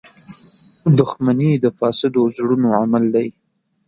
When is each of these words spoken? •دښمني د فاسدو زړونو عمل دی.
•دښمني 0.97 1.51
د 1.63 1.65
فاسدو 1.77 2.21
زړونو 2.37 2.67
عمل 2.81 3.03
دی. 3.15 3.27